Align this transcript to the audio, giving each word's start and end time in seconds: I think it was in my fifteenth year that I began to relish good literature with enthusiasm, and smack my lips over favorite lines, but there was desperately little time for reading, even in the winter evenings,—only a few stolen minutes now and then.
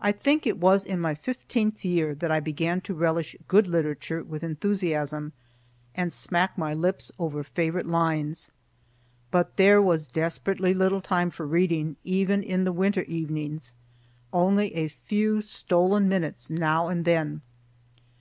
I 0.00 0.10
think 0.10 0.48
it 0.48 0.58
was 0.58 0.82
in 0.82 0.98
my 0.98 1.14
fifteenth 1.14 1.84
year 1.84 2.12
that 2.12 2.32
I 2.32 2.40
began 2.40 2.80
to 2.80 2.92
relish 2.92 3.36
good 3.46 3.68
literature 3.68 4.20
with 4.20 4.42
enthusiasm, 4.42 5.32
and 5.94 6.12
smack 6.12 6.58
my 6.58 6.74
lips 6.74 7.12
over 7.20 7.44
favorite 7.44 7.86
lines, 7.86 8.50
but 9.30 9.56
there 9.56 9.80
was 9.80 10.08
desperately 10.08 10.74
little 10.74 11.00
time 11.00 11.30
for 11.30 11.46
reading, 11.46 11.94
even 12.02 12.42
in 12.42 12.64
the 12.64 12.72
winter 12.72 13.02
evenings,—only 13.04 14.74
a 14.74 14.88
few 14.88 15.40
stolen 15.40 16.08
minutes 16.08 16.50
now 16.50 16.88
and 16.88 17.04
then. 17.04 17.40